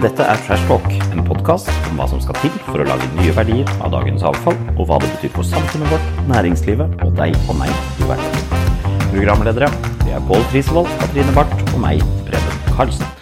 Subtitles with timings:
[0.00, 3.34] Dette er Trash Talk, en podkast om hva som skal til for å lage nye
[3.36, 7.58] verdier av dagens avfall, og hva det betyr for samfunnet vårt, næringslivet og deg og
[7.58, 7.68] meg
[8.00, 8.46] i hverdagen.
[9.10, 9.68] Programledere
[10.06, 13.12] det er Pål Frisvold, Katrine Barth og meg, Preben Karlsen.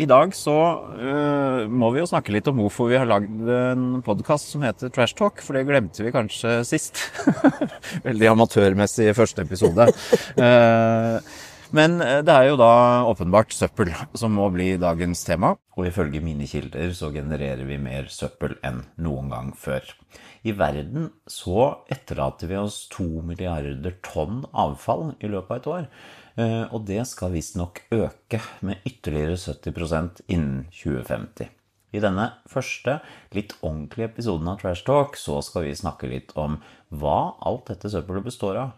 [0.00, 3.86] I dag så uh, må vi jo snakke litt om hvorfor vi har lagd en
[4.06, 7.04] podkast som heter Trash Talk, for det glemte vi kanskje sist.
[8.08, 9.92] Veldig amatørmessig første episode.
[10.40, 11.20] Uh,
[11.76, 12.72] men eh, det er jo da
[13.08, 15.54] åpenbart søppel som må bli dagens tema.
[15.76, 19.86] Og ifølge mine kilder så genererer vi mer søppel enn noen gang før.
[20.44, 25.88] I verden så etterlater vi oss to milliarder tonn avfall i løpet av et år.
[26.36, 31.50] Eh, og det skal visstnok øke med ytterligere 70% innen 2050.
[31.92, 33.00] I denne første,
[33.36, 36.56] litt ordentlige episoden av Trash Talk så skal vi snakke litt om
[36.88, 38.70] hva alt dette søppelet består av,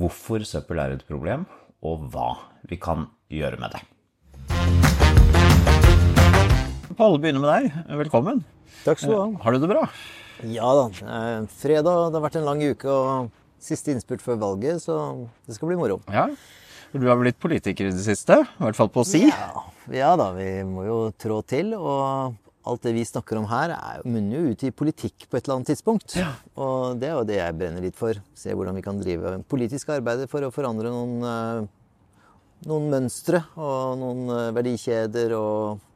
[0.00, 1.44] hvorfor søppel er et problem,
[1.82, 2.28] og hva
[2.70, 3.82] vi kan gjøre med det.
[6.96, 7.78] Palle, begynner med deg.
[8.04, 8.42] Velkommen.
[8.84, 9.28] Takk skal du ha.
[9.42, 9.86] Har du det bra?
[10.46, 10.84] Ja da.
[10.90, 13.30] Eh, fredag det har vært en lang uke og
[13.62, 14.98] siste innspurt før valget, så
[15.46, 16.00] det skal bli moro.
[16.10, 16.28] Ja,
[16.92, 19.22] Du har blitt politiker i det siste, i hvert fall på å si.
[19.24, 19.62] Ja,
[19.96, 21.72] ja da, vi må jo trå til.
[21.78, 22.34] Og
[22.68, 25.58] alt det vi snakker om her, er, munner jo ut i politikk på et eller
[25.58, 26.14] annet tidspunkt.
[26.18, 26.34] Ja.
[26.54, 28.20] Og det er jo det jeg brenner litt for.
[28.38, 31.70] Se hvordan vi kan drive politisk arbeid for å forandre noen, eh,
[32.68, 35.34] noen mønstre og noen eh, verdikjeder.
[35.38, 35.88] og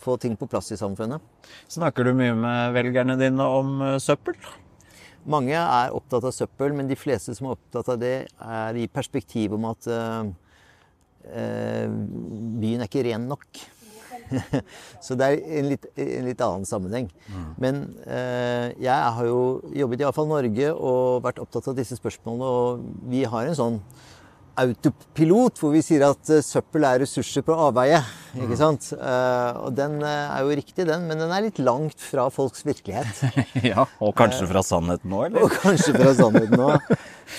[0.00, 1.20] få ting på plass i samfunnet.
[1.68, 4.36] Snakker du mye med velgerne dine om eh, søppel?
[5.28, 8.86] Mange er opptatt av søppel, men de fleste som er opptatt av det, er i
[8.88, 10.24] perspektiv om at uh,
[12.56, 13.60] byen er ikke ren nok.
[15.04, 17.10] så det er en litt, en litt annen sammenheng.
[17.28, 17.46] Mm.
[17.60, 19.40] Men eh, jeg har jo
[19.76, 22.48] jobbet i Avfall Norge og vært opptatt av disse spørsmålene.
[22.48, 23.80] Og vi har en sånn
[24.60, 28.00] autopilot hvor vi sier at uh, søppel er ressurser på avveie.
[28.34, 28.58] ikke mm.
[28.60, 28.90] sant?
[28.94, 32.64] Uh, og den uh, er jo riktig, den, men den er litt langt fra folks
[32.66, 33.24] virkelighet.
[33.70, 35.46] ja, Og kanskje fra sannheten nå, eller?
[35.46, 36.72] Og kanskje fra sannheten nå.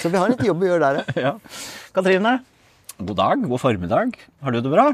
[0.02, 1.34] Så vi har litt jobb å gjøre der, ja.
[1.96, 2.38] Katrine,
[3.00, 4.22] god dag, god formiddag.
[4.42, 4.92] Har du det bra?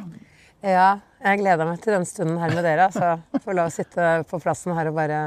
[0.65, 0.87] Ja,
[1.21, 2.89] jeg gleder meg til den stunden her med dere.
[2.89, 5.21] Altså, Få lov å sitte på plassen her og bare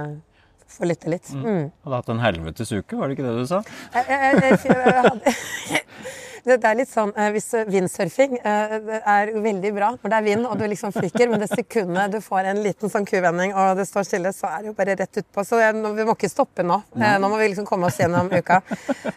[0.70, 1.30] få lytte litt.
[1.34, 1.44] Mm.
[1.44, 1.68] Mm.
[1.84, 3.62] Hadde hatt en helvetes uke, var det ikke det du sa?
[3.94, 5.34] Jeg, jeg, jeg, jeg hadde,
[6.44, 10.48] det, er litt sånn eh, Hvis vindsurfing eh, er veldig bra når det er vind
[10.48, 13.86] og du liksom fyker, men det sekundet du får en liten sånn kuvending og det
[13.88, 15.44] står stille, så er det jo bare rett utpå.
[15.46, 16.80] Så jeg, vi må ikke stoppe nå.
[16.94, 18.60] Nå må vi liksom komme oss gjennom uka.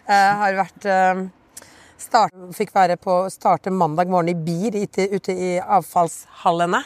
[0.04, 0.88] Jeg har vært
[2.04, 6.82] start, Fikk være på starte mandag morgen i BIR ute, ute i avfallshallene.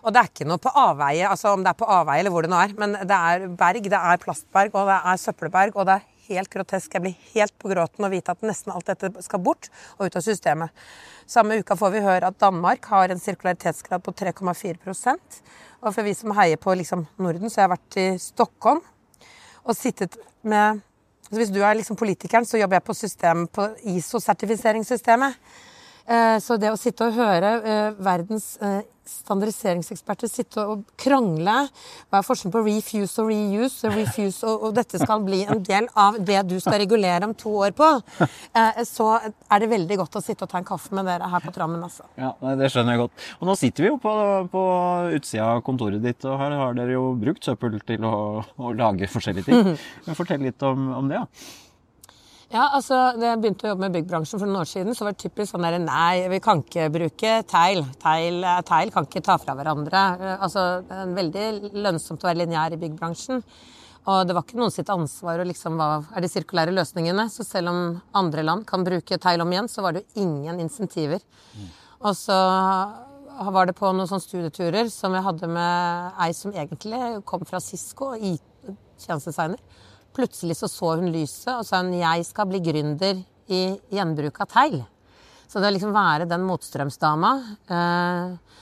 [0.00, 2.46] Og det er ikke noe på avveie, altså om det er på avveie eller hvor
[2.46, 5.88] det nå er, men det er berg, det er plastberg, og det er søppelberg, og
[5.88, 6.94] det er helt grotesk.
[6.94, 9.68] Jeg blir helt på gråten å vite at nesten alt dette skal bort
[9.98, 10.74] og ut av systemet.
[11.30, 15.40] Samme uka får vi høre at Danmark har en sirkularitetsgrad på 3,4%
[15.80, 18.82] Og for vi som heier på liksom Norden, så har jeg vært i Stockholm
[19.64, 20.80] og sittet med
[21.30, 25.36] så Hvis du er liksom politikeren, så jobber jeg på, system, på ISO-sertifiseringssystemet.
[26.06, 28.80] Eh, så det å sitte og høre eh, verdens eh,
[29.10, 31.64] standardiseringseksperter sitte og krangle
[32.10, 33.90] Hva er forskjellen på refuse og reuse?
[33.90, 37.50] Refuse og, og, dette skal bli en del av det du skal regulere om to
[37.64, 37.88] år på.
[38.86, 41.54] Så er det veldig godt å sitte og ta en kaffe med dere her på
[41.56, 41.82] Trammen.
[41.82, 42.06] Altså.
[42.20, 43.24] Ja, Det skjønner jeg godt.
[43.40, 44.12] Og nå sitter vi jo på,
[44.52, 44.62] på
[45.16, 48.14] utsida av kontoret ditt, og her har dere jo brukt søppel til å,
[48.46, 49.74] å lage forskjellige ting.
[50.20, 51.18] Fortell litt om, om det.
[51.18, 51.69] Ja.
[52.50, 55.14] Ja, altså, Da jeg begynte å jobbe med byggbransjen for noen år siden, så var
[55.14, 57.34] det typisk sånn der Nei, vi kan ikke bruke.
[57.46, 60.00] Teil, tegl teil kan ikke ta fra hverandre.
[60.18, 63.44] Eh, altså, Det er veldig lønnsomt å være lineær i byggbransjen.
[64.10, 67.28] Og det var ikke noen sitt ansvar å liksom hva er de sirkulære løsningene.
[67.30, 70.58] Så selv om andre land kan bruke teil om igjen, så var det jo ingen
[70.64, 71.22] insentiver.
[71.54, 71.68] Mm.
[72.00, 72.38] Og så
[73.54, 77.60] var det på noen sånne studieturer som jeg hadde med ei som egentlig kom fra
[77.62, 79.60] Cisco, IT-tjenestedesigner.
[80.16, 83.62] Plutselig så, så hun lyset og sa hun, jeg skal bli gründer i
[83.92, 84.80] gjenbruk av teil.
[85.50, 87.30] Så det å liksom være den motstrømsdama
[87.74, 88.58] eh,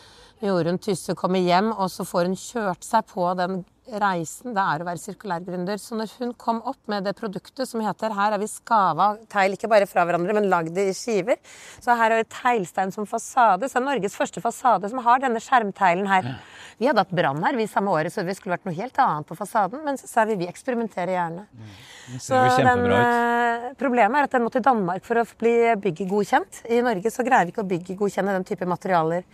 [0.47, 3.63] Jorunn Tysse kommer hjem, og så får hun kjørt seg på den
[4.03, 5.81] reisen det er å være sirkulærgründer.
[5.81, 9.57] Så når hun kom opp med det produktet som heter Her har vi skava teil
[9.57, 11.41] ikke bare fra hverandre, men lagd i skiver.
[11.81, 13.71] Så her har vi teglstein som fasade.
[13.71, 16.33] Så er Norges første fasade som har denne skjermteilen her.
[16.79, 19.29] Vi hadde hatt brann her vi samme året, så det skulle vært noe helt annet
[19.29, 19.83] på fasaden.
[19.87, 21.47] Men så sa vi vi eksperimenterer gjerne.
[21.51, 21.77] Mm.
[22.23, 26.65] Så den, uh, problemet er at den må til Danmark for å bli byggegodkjent.
[26.71, 29.27] I Norge så greier vi ikke å byggegodkjenne den type materialer.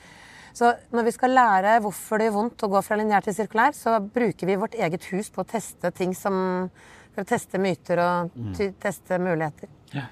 [0.54, 3.74] Så når vi skal lære hvorfor det gjør vondt å gå fra lineær til sirkulær,
[3.74, 6.68] så bruker vi vårt eget hus på å teste ting som
[7.14, 8.54] For å teste myter og mm.
[8.82, 9.68] teste muligheter.
[9.94, 10.08] Ja.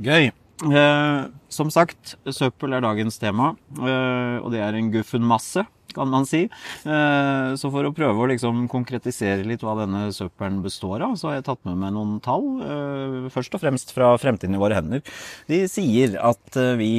[0.00, 0.30] Gøy.
[0.64, 5.66] Eh, som sagt, søppel er dagens tema, eh, og det er en guffen masse,
[5.96, 6.46] kan man si.
[6.46, 11.30] Eh, så for å prøve å liksom konkretisere litt hva denne søppelen består av, så
[11.30, 12.48] har jeg tatt med meg noen tall.
[12.64, 15.04] Eh, først og fremst fra Fremtiden i våre hender.
[15.50, 16.90] De sier at eh, vi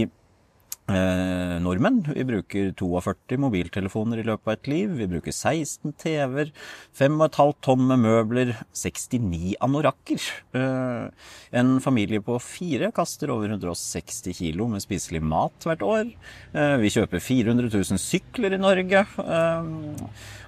[0.87, 1.97] Eh, nordmenn.
[2.15, 4.93] Vi bruker 42 mobiltelefoner i løpet av et liv.
[4.95, 6.53] Vi bruker 16 TV-er,
[6.95, 10.29] 5,5 tonn med møbler, 69 anorakker.
[10.55, 11.27] Eh,
[11.59, 16.15] en familie på fire kaster over 160 kilo med spiselig mat hvert år.
[16.55, 19.03] Eh, vi kjøper 400 000 sykler i Norge.
[19.03, 19.71] Eh,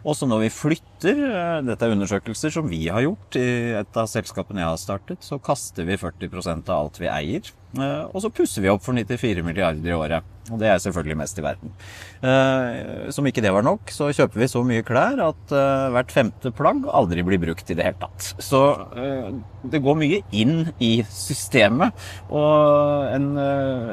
[0.08, 4.08] også når vi flytter, eh, dette er undersøkelser som vi har gjort i et av
[4.08, 7.52] selskapene jeg har startet, så kaster vi 40% av alt vi eier.
[7.78, 10.36] Eh, og så pusser vi opp for 94 milliarder i året.
[10.50, 11.74] Og det er selvfølgelig mest i verden.
[12.26, 15.54] Eh, som ikke det var nok, så kjøper vi så mye klær at
[15.94, 18.32] hvert femte plagg aldri blir brukt i det hele tatt.
[18.42, 18.62] Så
[19.70, 21.94] det går mye inn i systemet.
[22.34, 23.28] Og en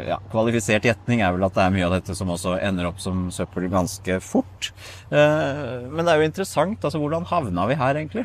[0.06, 3.02] ja, kvalifisert gjetning er vel at det er mye av dette som også ender opp
[3.04, 4.70] som søppel ganske fort.
[5.10, 6.80] Men det er jo interessant.
[6.80, 8.24] altså Hvordan havna vi her, egentlig?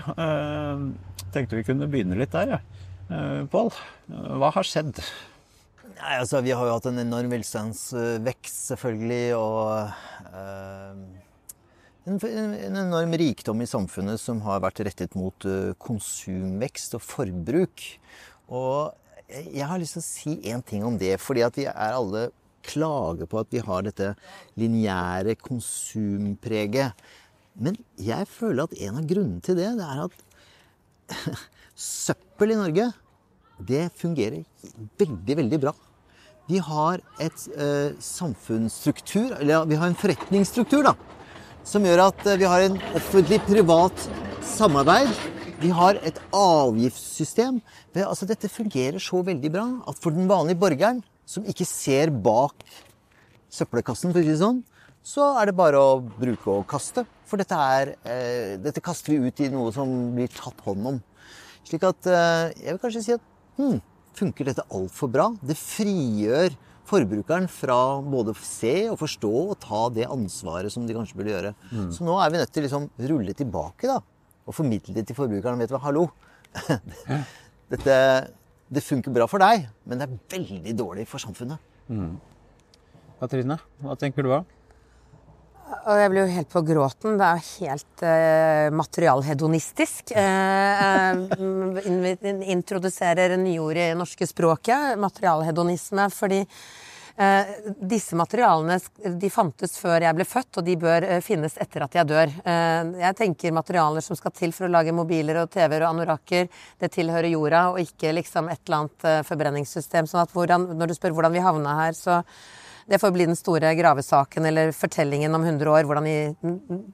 [1.36, 2.62] Tenkte vi kunne begynne litt der, ja.
[3.52, 3.74] Pål,
[4.40, 5.04] hva har skjedd?
[6.02, 9.36] Nei, altså, Vi har jo hatt en enorm velstandsvekst, selvfølgelig.
[9.38, 10.96] Og eh,
[12.10, 17.86] en, en, enorm rikdom i samfunnet som har vært rettet mot eh, konsumvekst og forbruk.
[18.50, 18.98] Og
[19.30, 21.20] jeg har lyst til å si én ting om det.
[21.22, 22.32] Fordi at vi er alle
[22.66, 24.10] klager på at vi har dette
[24.58, 26.98] lineære konsumpreget.
[27.62, 31.38] Men jeg føler at en av grunnene til det, det er at
[31.78, 32.90] søppel i Norge,
[33.62, 34.42] det fungerer
[34.98, 35.78] veldig, veldig bra.
[36.52, 40.96] Vi har et eh, samfunnsstruktur, eller vi har en forretningsstruktur, da,
[41.64, 44.08] som gjør at eh, vi har en offentlig-privat
[44.50, 45.14] samarbeid.
[45.62, 47.62] Vi har et avgiftssystem.
[48.02, 52.66] Altså, dette fungerer så veldig bra at for den vanlige borgeren, som ikke ser bak
[53.54, 54.60] søppelkassen, for å si det sånn,
[55.08, 57.06] så er det bare å bruke og kaste.
[57.30, 59.88] For dette, er, eh, dette kaster vi ut i noe som
[60.18, 61.00] blir tatt hånd om.
[61.64, 63.24] Slik at eh, jeg vil kanskje si at
[63.62, 63.80] hmm,
[64.18, 65.30] funker dette altfor bra.
[65.42, 66.56] Det frigjør
[66.92, 71.34] forbrukeren fra både å se og forstå og ta det ansvaret som de kanskje burde
[71.34, 71.54] gjøre.
[71.72, 71.90] Mm.
[71.96, 74.00] Så nå er vi nødt til å liksom rulle tilbake da,
[74.46, 75.62] og formidle det til forbrukeren.
[75.62, 76.10] Vet du hva, hallo!
[77.72, 77.96] dette,
[78.68, 81.62] det funker bra for deg, men det er veldig dårlig for samfunnet.
[81.92, 82.18] Mm.
[83.22, 84.42] Katrine, hva tenker du da?
[85.72, 87.18] Og jeg blir jo helt på gråten.
[87.20, 90.14] Det er helt uh, materialhedonistisk.
[90.18, 91.26] Uh,
[91.88, 97.56] in introduserer nyord i norske språket, materialhedonisme, fordi uh,
[97.94, 98.78] disse materialene
[99.24, 102.38] de fantes før jeg ble født, og de bør finnes etter at jeg dør.
[103.06, 106.50] jeg tenker materialer som skal til for å lage mobiler og TV-er og anorakker,
[106.84, 110.10] det tilhører jorda, og ikke liksom et eller annet forbrenningssystem.
[110.10, 112.24] sånn at hvordan, når du spør hvordan vi havna her, så
[112.86, 115.88] det får bli den store gravesaken eller fortellingen om 100 år.
[115.90, 116.18] Hvordan i,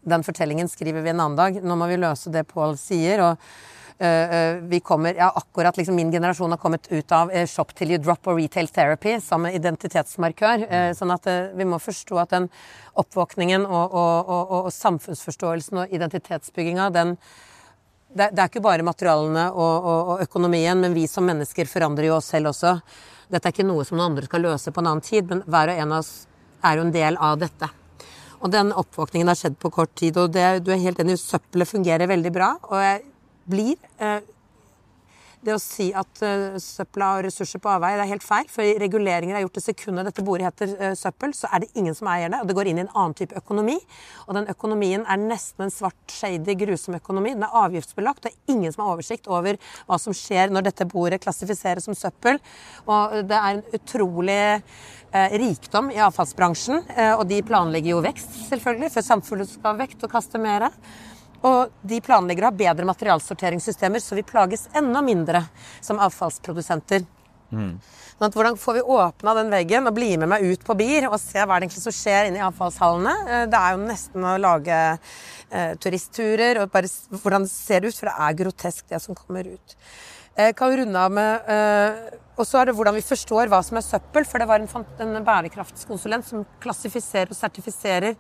[0.04, 1.60] den fortellingen skriver vi en annen dag.
[1.64, 3.24] Nå må vi løse det Pål sier.
[3.32, 3.50] og
[4.70, 7.98] vi kommer, ja, akkurat liksom Min generasjon har kommet ut av uh, shop till you
[7.98, 10.68] drop og retail therapy som identitetsmarkør.
[10.70, 11.26] Uh, sånn at
[11.58, 12.46] vi må forstå at den
[12.94, 17.18] oppvåkningen og, og, og, og samfunnsforståelsen og identitetsbygginga, den
[18.16, 22.54] det, er ikke bare materialene og, økonomien, men vi som mennesker forandrer jo oss selv
[22.54, 22.78] også.
[23.28, 25.74] Dette er ikke noe som noen andre skal løse på en annen tid, men hver
[25.74, 26.14] og en av oss
[26.66, 27.70] er jo en del av dette.
[28.38, 31.70] Og den oppvåkningen har skjedd på kort tid, og det, du er helt enig, søppelet
[31.70, 32.54] fungerer veldig bra.
[32.70, 33.02] Og jeg
[33.50, 34.20] blir eh,
[35.48, 38.48] det å si at uh, søpla og ressurser på avveie, er helt feil.
[38.52, 41.96] For reguleringer er gjort det sekundet dette bordet heter uh, søppel, så er det ingen
[41.98, 42.42] som eier det.
[42.44, 43.78] Og det går inn i en annen type økonomi.
[44.28, 47.34] Og den økonomien er nesten en svart, shady, grusom økonomi.
[47.38, 48.28] Den er avgiftsbelagt.
[48.28, 51.98] Det er ingen som har oversikt over hva som skjer når dette bordet klassifiseres som
[51.98, 52.42] søppel.
[52.86, 56.84] Og det er en utrolig uh, rikdom i avfallsbransjen.
[57.18, 60.68] og de planlegger jo vekst, selvfølgelig, for samfunnet skal ha vekt og kaste mer.
[61.46, 65.44] Og de planlegger å ha bedre materialsorteringssystemer, så vi plages enda mindre
[65.86, 67.06] som avfallsprodusenter.
[67.54, 67.78] Mm.
[68.18, 71.20] Sånn hvordan får vi åpna den veggen og bli med meg ut på BIR og
[71.22, 73.14] se hva det egentlig som skjer inne i avfallshallene?
[73.30, 77.94] Eh, det er jo nesten å lage eh, turistturer og bare hvordan det ser ut,
[77.94, 79.78] for det er grotesk det som kommer ut.
[80.38, 83.80] Jeg kan runde av med eh, Og så er det hvordan vi forstår hva som
[83.80, 84.70] er søppel, for det var en,
[85.02, 88.18] en bærekraftskonsulent som klassifiserer og sertifiserer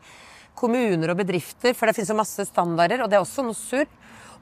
[0.57, 3.87] kommuner og bedrifter, for det finnes jo masse standarder, og det er også noe surr.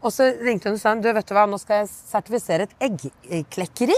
[0.06, 2.76] Og så ringte hun og sa du vet du hva, nå skal jeg sertifisere et
[3.40, 3.98] eggklekkeri.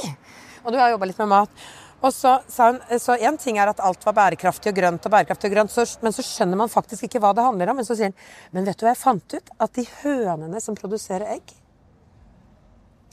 [0.64, 1.68] Og du har jobba litt med mat.
[1.98, 5.14] Og så sa hun så én ting er at alt var bærekraftig og grønt, og
[5.14, 7.82] bærekraftig og grønt, så, men så skjønner man faktisk ikke hva det handler om.
[7.82, 9.56] Men så sier hun men vet du hva jeg fant ut?
[9.66, 11.56] At de hønene som produserer egg,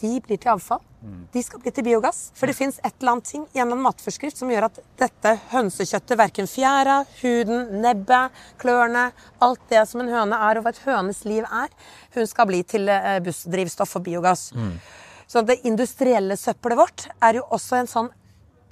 [0.05, 0.83] de blir til avfall.
[1.35, 2.31] De skal bli til biogass.
[2.37, 4.79] For det fins et eller annet ting i en eller annen matforskrift som gjør at
[5.01, 9.11] dette hønsekjøttet, verken fjæra, huden, nebbet, klørne,
[9.45, 11.73] alt det som en høne er, og hva et hønes liv er,
[12.17, 14.49] hun skal bli til eh, bussdrivstoff og biogass.
[15.29, 18.11] Så det industrielle søppelet vårt er jo også en sånn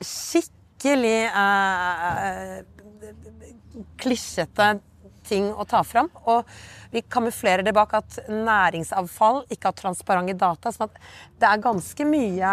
[0.02, 2.56] skikkelig eh,
[4.00, 4.72] klisjete
[5.28, 6.10] ting å ta fram.
[6.28, 6.48] Og
[6.92, 10.72] vi kamuflerer det bak at næringsavfall ikke har transparente data.
[10.72, 10.98] sånn at
[11.42, 12.50] det er ganske mye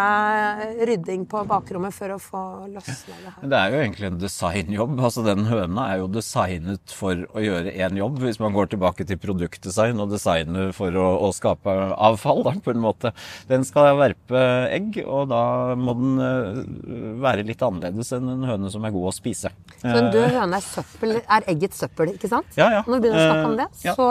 [0.87, 2.41] rydding på bakrommet for å få
[2.71, 3.37] løsna det her.
[3.41, 4.95] Men det er jo egentlig en designjobb.
[5.09, 9.05] altså Den høna er jo designet for å gjøre én jobb, hvis man går tilbake
[9.09, 13.13] til produktdesign og designer for å, å skape avfall, da, på en måte.
[13.51, 16.63] Den skal verpe egg, og da må den eh,
[17.21, 19.51] være litt annerledes enn en høne som er god å spise.
[19.83, 22.49] Så en død høne er, søppel, er egget søppel, ikke sant?
[22.57, 22.81] Ja, ja.
[22.87, 23.93] Når vi begynner å snakke om det, Eh, ja.
[23.95, 24.07] så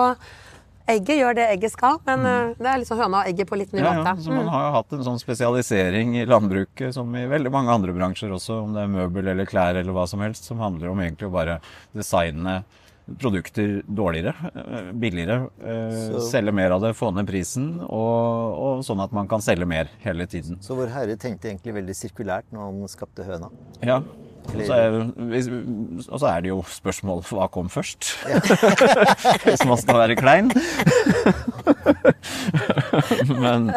[0.89, 2.57] egget gjør det egget skal, men mm.
[2.59, 4.15] det er liksom høna og egget på litt ny Ja, måte.
[4.15, 7.75] ja, så man har jo hatt en sånn spesialisering i landbruket, som i veldig mange
[7.75, 10.93] andre bransjer også, om det er møbel eller klær eller hva som helst, som handler
[10.93, 11.59] om egentlig å bare
[11.97, 12.63] designe
[13.09, 18.85] produkter dårligere, eh, billigere, eh, Så- selge mer av det, få ned prisen, og, og
[18.85, 20.59] sånn at man kan selge mer hele tiden.
[20.61, 23.51] Så Vår Herre tenkte egentlig veldig sirkulært når han skapte høna.
[23.83, 24.03] Ja.
[24.49, 28.15] Og så er, er det jo spørsmål hva kom først?
[29.45, 30.53] hvis man skal være klein.
[33.43, 33.71] Men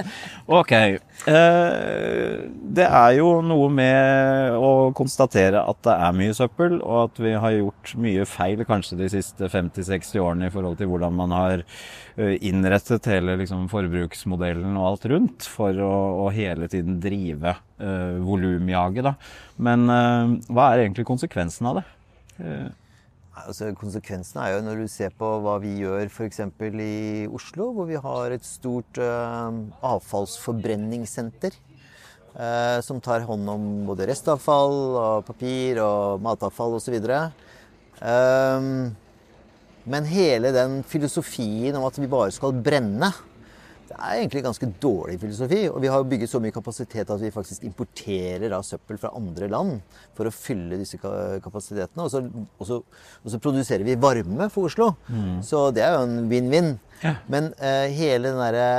[0.46, 0.72] ok.
[0.72, 2.36] Eh,
[2.78, 7.34] det er jo noe med å konstatere at det er mye søppel, og at vi
[7.44, 11.64] har gjort mye feil kanskje de siste 50-60 årene i forhold til hvordan man har
[11.64, 15.94] eh, innrettet hele liksom, forbruksmodellen og alt rundt for å,
[16.26, 19.12] å hele tiden drive uh, volumjaget.
[19.62, 21.88] Men eh, hva er egentlig konsekvensen av det?
[22.42, 22.70] Eh,
[23.32, 26.42] Altså, konsekvensen er jo når du ser på hva vi gjør f.eks.
[26.84, 29.56] i Oslo, hvor vi har et stort uh,
[29.88, 31.56] avfallsforbrenningssenter.
[32.32, 36.96] Uh, som tar hånd om både restavfall og papir og matavfall osv.
[38.00, 38.92] Um,
[39.92, 43.12] men hele den filosofien om at vi bare skal brenne,
[43.92, 45.60] det er egentlig ganske dårlig filosofi.
[45.68, 49.50] Og vi har bygget så mye kapasitet at vi faktisk importerer da søppel fra andre
[49.52, 49.82] land
[50.16, 52.06] for å fylle disse kapasitetene.
[52.06, 52.22] Og så,
[52.56, 52.80] og så,
[53.20, 54.94] og så produserer vi varme for Oslo.
[55.44, 56.72] Så det er jo en vinn-vinn.
[57.02, 57.18] Ja.
[57.34, 58.70] Men uh, hele den derre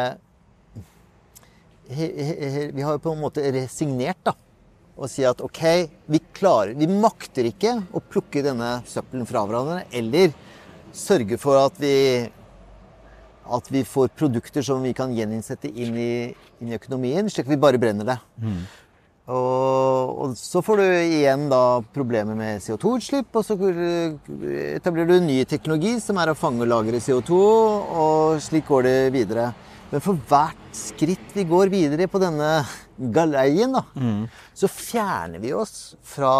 [1.92, 4.32] Vi har jo på en måte resignert, da.
[4.96, 5.62] Og si at OK,
[6.06, 9.82] vi klarer Vi makter ikke å plukke denne søppelen fra hverandre.
[9.92, 10.32] Eller
[10.96, 11.92] sørge for at vi
[13.50, 16.12] at vi får produkter som vi kan gjeninnsette inn i,
[16.60, 18.18] inn i økonomien, slik at vi bare brenner det.
[19.32, 23.54] Og, og så får du igjen da problemer med CO2-utslipp, og så
[24.74, 28.96] etablerer du ny teknologi som er å fange og lagre CO2, og slik går det
[29.14, 29.52] videre.
[29.92, 32.64] Men for hvert skritt vi går videre på denne
[33.12, 33.84] galeien, da,
[34.56, 36.32] så fjerner vi oss fra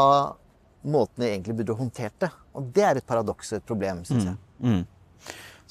[0.82, 2.30] måten vi egentlig burde håndtert det.
[2.58, 4.38] Og det er et paradoks og et problem, syns jeg.
[4.62, 4.80] Mm.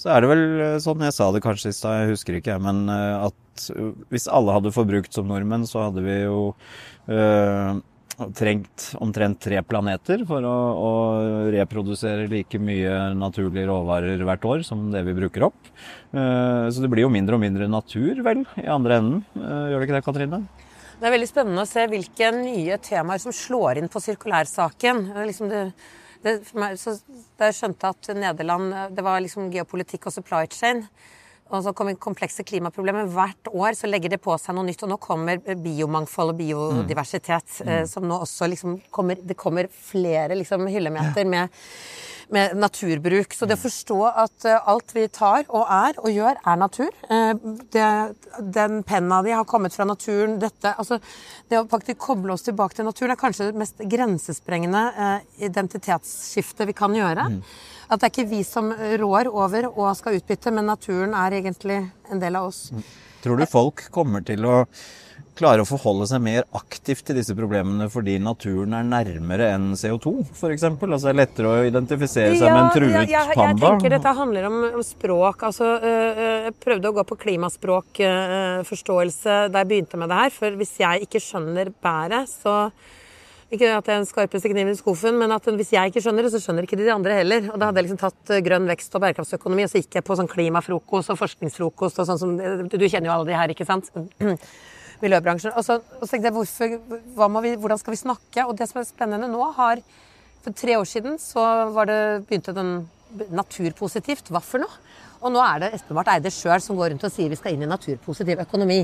[0.01, 2.57] Så er det vel eh, sånn, jeg sa det kanskje i stad, jeg husker ikke,
[2.63, 6.39] men eh, at eh, hvis alle hadde forbrukt som nordmenn, så hadde vi jo
[7.13, 7.81] øh,
[8.37, 10.89] trengt omtrent tre planeter for å, å
[11.53, 15.71] reprodusere like mye naturlige råvarer hvert år som det vi bruker opp.
[16.11, 19.23] Så det blir jo mindre og mindre natur, vel, i andre enden.
[19.33, 20.41] Gjør det ikke det, Katrine?
[20.99, 25.01] Det er veldig spennende å se hvilke nye temaer som slår inn på sirkulærsaken.
[25.31, 25.63] Liksom det,
[26.23, 26.95] det, meg, så,
[27.39, 30.85] da jeg skjønte at Nederland Det var liksom geopolitikk og supply chain.
[31.51, 33.09] Og så kommer komplekse klimaproblemer.
[33.11, 34.85] Hvert år så legger det på seg noe nytt.
[34.85, 37.57] Og nå kommer biomangfold og biodiversitet.
[37.65, 41.49] eh, Som nå også liksom kommer Det kommer flere liksom hyllemeter med,
[42.31, 43.33] med naturbruk.
[43.35, 46.89] Så det å forstå at eh, alt vi tar og er og gjør, er natur.
[47.11, 47.33] Eh,
[47.73, 47.89] det,
[48.55, 50.37] den penna di har kommet fra naturen.
[50.41, 51.01] Dette, altså,
[51.51, 56.71] det å faktisk koble oss tilbake til naturen er kanskje det mest grensesprengende eh, identitetsskiftet
[56.71, 57.27] vi kan gjøre.
[57.91, 61.81] At det er ikke vi som rår over og skal utbytte, men naturen er egentlig
[62.11, 62.69] en del av oss.
[63.21, 64.65] Tror du folk kommer til å
[65.37, 70.13] klare å forholde seg mer aktivt til disse problemene fordi naturen er nærmere enn CO2,
[70.35, 70.63] f.eks.?
[70.67, 73.67] Altså det er lettere å identifisere seg med en truet ja, jeg, jeg panda?
[73.67, 75.37] tenker dette handler om, om språk.
[75.49, 80.31] Altså, øh, øh, jeg prøvde å gå på klimaspråkforståelse da jeg begynte med det her.
[80.35, 82.53] For hvis jeg ikke skjønner bæret, så
[83.51, 86.23] Ikke at det er den skarpeste kniven i skuffen, men at hvis jeg ikke skjønner
[86.23, 87.49] det, så skjønner ikke de andre heller.
[87.51, 90.05] Og da hadde jeg liksom tatt øh, grønn vekst og bærekraftsøkonomi, og så gikk jeg
[90.07, 93.51] på sånn klimafrokost og forskningsfrokost og sånn som Du, du kjenner jo alle de her,
[93.51, 93.91] ikke sant?
[95.03, 95.51] Miljøbransjen.
[95.59, 98.45] Og så, og så tenkte jeg hvorfor, vi, hvordan skal vi snakke?
[98.47, 99.83] Og det som er spennende nå, har
[100.41, 101.43] For tre år siden så
[101.75, 102.87] var det, begynte den
[103.35, 104.31] naturpositivt.
[104.31, 104.79] Hva for noe?
[105.21, 107.53] Og nå er det Espen Barth Eide sjøl som går rundt og sier vi skal
[107.53, 108.79] inn i naturpositiv økonomi.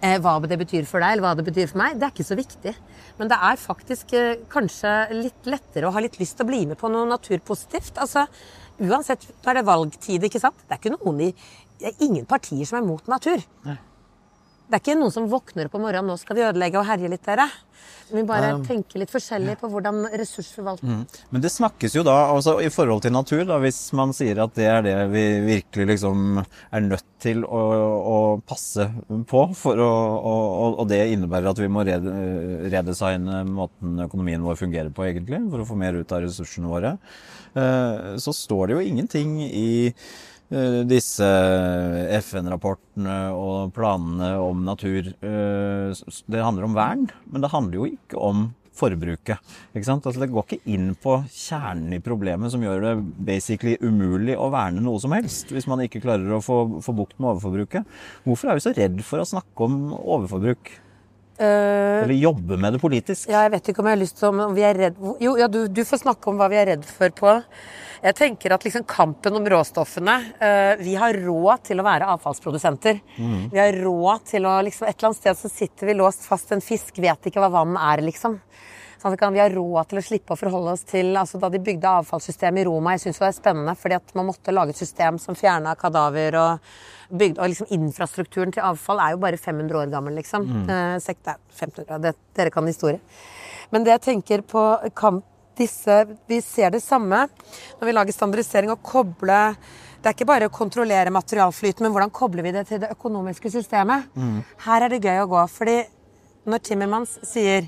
[0.00, 2.28] Eh, hva det betyr for deg, eller hva det betyr for meg, det er ikke
[2.28, 2.74] så viktig.
[3.18, 6.62] Men det er faktisk eh, kanskje litt lettere å ha litt lyst til å bli
[6.70, 7.98] med på noe naturpositivt.
[8.04, 8.26] Altså,
[8.78, 10.62] uansett, nå er det valgtid, ikke sant?
[10.66, 11.34] Det er ikke noen i
[11.76, 13.42] det er ingen partier som er mot natur.
[14.66, 17.10] Det er ikke noen som våkner opp om morgenen nå skal vi ødelegge og herje
[17.12, 17.46] litt, dere.
[18.10, 21.00] Vi bare tenker litt forskjellig på hvordan ressursforvaltning
[21.34, 24.54] Men det snakkes jo da, altså i forhold til natur, da, hvis man sier at
[24.58, 27.62] det er det vi virkelig liksom er nødt til å,
[27.96, 28.86] å passe
[29.30, 34.94] på, for å, og, og det innebærer at vi må redesigne måten økonomien vår fungerer
[34.94, 36.96] på, egentlig, for å få mer ut av ressursene våre,
[37.58, 39.68] eh, så står det jo ingenting i
[40.86, 41.26] disse
[42.20, 45.08] FN-rapportene og planene om natur.
[45.18, 45.90] Eh,
[46.30, 49.40] Det handler om vern, men det handler jo ikke om forbruket.
[49.74, 50.06] Ikke sant?
[50.06, 52.94] Altså det går ikke inn på kjernen i problemet som gjør det
[53.28, 57.16] basically umulig å verne noe som helst, hvis man ikke klarer å få, få bukt
[57.18, 57.86] med overforbruket.
[58.26, 60.74] Hvorfor er vi så redd for å snakke om overforbruk?
[61.42, 63.28] Eller jobbe med det politisk?
[63.28, 65.34] Ja, jeg vet ikke om jeg har lyst til om om vi er redd Jo,
[65.40, 67.34] ja, du, du får snakke om hva vi er redd for på.
[68.04, 73.00] Jeg tenker at liksom kampen om råstoffene uh, Vi har råd til å være avfallsprodusenter.
[73.52, 76.52] Vi har råd til å liksom Et eller annet sted så sitter vi låst fast.
[76.54, 78.38] En fisk vet ikke hva vann er, liksom.
[79.06, 81.60] Sånn at vi har råd til å slippe å forholde oss til altså Da de
[81.62, 84.80] bygde avfallssystemet i Roma, jeg syns det er spennende, fordi at man måtte lage et
[84.80, 86.58] system som fjerna kadaver og
[87.12, 90.42] bygde Og liksom infrastrukturen til avfall er jo bare 500 år gammel, liksom.
[90.68, 93.00] Eh, sek- nei, 1500, det, dere kan historie.
[93.70, 95.24] Men det jeg tenker på kamp
[95.56, 97.28] disse, Vi ser det samme
[97.80, 99.56] når vi lager standardisering og koble
[100.02, 103.50] det er ikke bare å kontrollere materialflyten, men hvordan kobler vi det til det økonomiske
[103.50, 104.04] systemet?
[104.62, 105.40] Her er det gøy å gå.
[105.50, 105.78] fordi
[106.46, 107.66] når Timmermans sier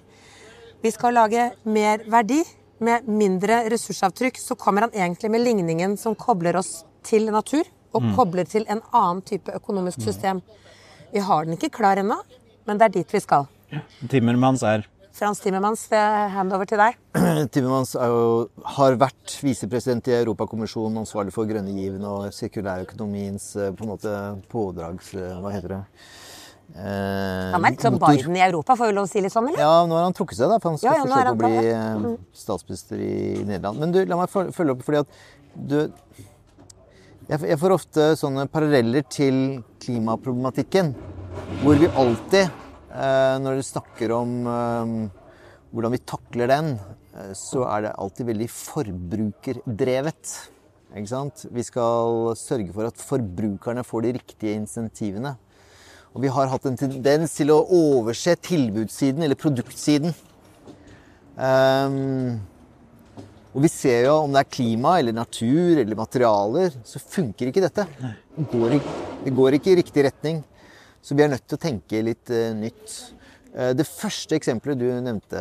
[0.82, 2.42] vi skal lage mer verdi
[2.85, 7.66] med mindre ressursavtrykk, så kommer han egentlig med ligningen som kobler oss til natur,
[7.97, 10.42] og kobler til en annen type økonomisk system.
[11.11, 12.20] Vi har den ikke klar ennå,
[12.68, 13.49] men det er dit vi skal.
[14.08, 14.87] Timmermans er
[15.18, 16.94] Frans Timmermans, handover til deg.
[17.54, 18.26] Timmermans er jo,
[18.76, 24.12] har vært visepresident i Europakommisjonen, ansvarlig for grønne given og sirkulærøkonomiens eh, på en måte
[24.52, 25.10] pådrags...
[25.19, 25.80] eh, Hva heter det?
[26.76, 28.13] Eh, Han er litt som motor.
[28.13, 29.63] Biden i Europa, får vi lov å si litt sånn, eller?
[29.63, 31.39] Ja, nå har han trukket seg, da, for han skal Ja, ja, forsøke han å
[31.41, 33.81] bli eh, statsminister i Nederland.
[33.81, 35.23] Men du, la meg følge opp, fordi at
[35.59, 35.78] du
[37.28, 39.41] jeg, jeg får ofte sånne paralleller til
[39.85, 40.95] klimaproblematikken,
[41.63, 42.52] hvor vi alltid,
[42.93, 44.95] eh, når du snakker om eh,
[45.73, 46.71] hvordan vi takler den,
[47.13, 50.37] eh, så er det alltid veldig forbrukerdrevet.
[50.97, 51.45] Ikke sant?
[51.52, 55.35] Vi skal sørge for at forbrukerne får de riktige insentivene.
[56.19, 60.11] Og vi har hatt en tendens til å overse tilbudssiden, eller produktsiden.
[61.39, 62.41] Um,
[63.54, 67.63] og vi ser jo om det er klima eller natur eller materialer, så funker ikke
[67.63, 67.87] dette.
[68.35, 68.97] Det går, ikke-
[69.28, 70.43] det går ikke i riktig retning.
[71.00, 72.97] Så vi er nødt til å tenke litt uh, nytt.
[73.54, 75.39] Uh, det første eksempelet du nevnte,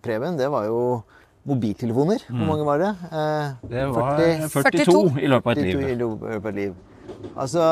[0.00, 1.02] Preben, det var jo
[1.44, 2.22] mobiltelefoner.
[2.30, 2.94] Hvor mange var det?
[3.10, 4.48] Uh, Det var 40
[4.78, 6.74] 42 i løpet av et 42 i løpet av et liv.
[7.36, 7.62] Altså,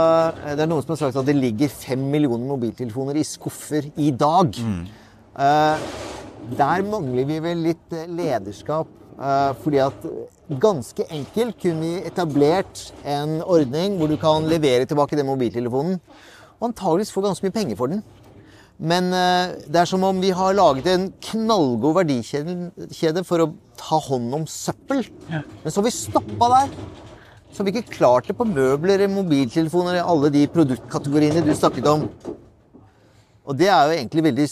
[0.57, 4.11] det er noen som har sagt at det ligger fem millioner mobiltelefoner i skuffer i
[4.11, 4.57] dag.
[5.39, 5.77] Eh,
[6.59, 8.89] der mangler vi vel litt eh, lederskap.
[9.23, 10.07] eh, fordi at
[10.61, 16.01] ganske enkelt kunne vi etablert en ordning hvor du kan levere tilbake den mobiltelefonen,
[16.61, 18.03] og antageligvis få ganske mye penger for den.
[18.83, 24.01] Men eh, det er som om vi har laget en knallgod verdikjede for å ta
[24.09, 25.05] hånd om søppel.
[25.31, 26.75] Men så har vi stoppa der.
[27.53, 32.07] Så vi ikke klarte på møbler, mobiltelefoner, alle de produktkategoriene du snakket om.
[33.43, 34.45] Og det er jo egentlig veldig,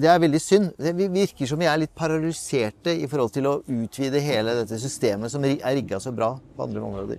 [0.00, 0.68] det er veldig synd.
[0.78, 4.78] Det vi- virker som vi er litt paralyserte i forhold til å utvide hele dette
[4.78, 7.18] systemet som er rigga så bra på andre områder.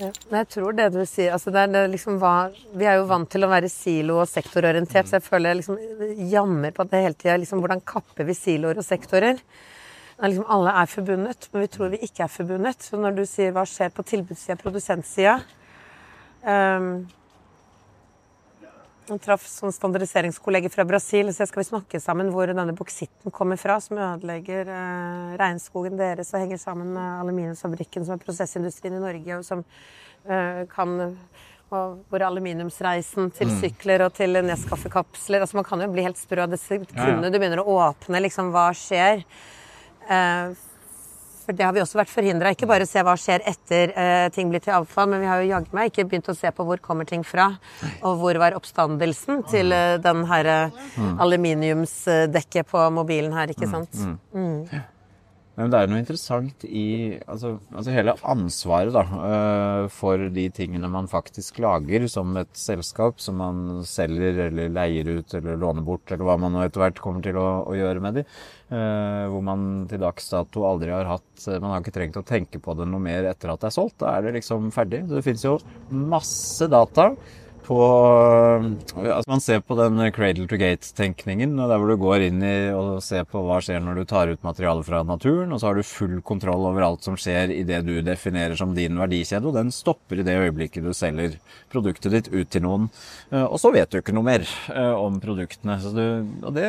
[0.00, 0.10] Ja.
[0.28, 3.06] Men jeg tror det du sier altså det er det liksom hva, Vi er jo
[3.06, 5.78] vant til å være silo- og sektororientert, så jeg føler jeg liksom
[6.28, 7.38] jammer på det hele tida.
[7.38, 9.38] Liksom, hvordan kapper vi siloer og sektorer?
[10.14, 12.82] Det Liksom, alle er forbundet, men vi tror vi ikke er forbundet.
[12.86, 15.40] Så når du sier hva skjer på tilbudssida, produsentsida
[16.46, 17.06] um,
[19.10, 23.58] Jeg traff sånn standardiseringskolleger fra Brasil, så skal vi snakke sammen hvor denne boksitten kommer
[23.60, 29.02] fra, som ødelegger eh, regnskogen deres og henger sammen med aluminiumsfabrikken, som er prosessindustrien i
[29.02, 29.60] Norge, og som
[30.24, 30.94] eh, kan
[31.74, 36.44] og hvor aluminiumsreisen til sykler og til Nescafé-kapsler altså Man kan jo bli helt sprø
[36.44, 37.32] av disse kundene.
[37.32, 39.24] Du begynner å åpne liksom hva skjer.
[40.08, 40.54] Eh,
[41.44, 42.54] for det har vi også vært forhindra.
[42.54, 45.50] Ikke bare se hva skjer etter eh, ting blir til avfall, men vi har jo
[45.50, 47.50] jaggu meg ikke begynt å se på hvor kommer ting fra.
[48.00, 50.80] Og hvor var oppstandelsen til eh, den her eh,
[51.20, 53.92] aluminiumsdekket på mobilen her, ikke sant.
[55.54, 60.90] Men det er noe interessant i altså, altså hele ansvaret da, øh, for de tingene
[60.90, 66.10] man faktisk lager som et selskap som man selger eller leier ut eller låner bort,
[66.10, 68.26] eller hva man etter hvert kommer til å, å gjøre med de.
[68.74, 72.58] Uh, hvor man til dags dato aldri har hatt Man har ikke trengt å tenke
[72.62, 73.98] på det noe mer etter at det er solgt.
[74.00, 75.02] Da er det liksom ferdig.
[75.04, 75.58] Så det finnes jo
[75.92, 77.10] masse data
[77.64, 77.78] på
[78.94, 83.00] altså Man ser på den cradle to gate-tenkningen, der hvor du går inn i og
[83.04, 85.86] ser på hva skjer når du tar ut materiale fra naturen, og så har du
[85.86, 89.72] full kontroll over alt som skjer i det du definerer som din verdikjede, og den
[89.74, 91.38] stopper i det øyeblikket du selger
[91.72, 92.88] produktet ditt ut til noen.
[93.30, 95.78] Eh, og så vet du ikke noe mer eh, om produktene.
[95.94, 96.04] Du,
[96.44, 96.68] og det